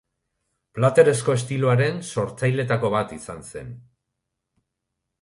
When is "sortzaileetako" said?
2.15-2.93